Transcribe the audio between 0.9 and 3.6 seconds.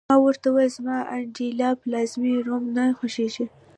د ایټالیا پلازمېنه، روم نه خوښېږي.